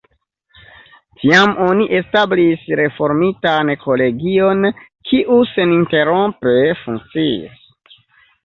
Tiam 1.23 1.51
oni 1.65 1.85
establis 1.97 2.63
reformitan 2.79 3.71
kolegion, 3.83 4.67
kiu 5.11 5.41
seninterrompe 5.53 6.57
funkciis. 6.85 8.01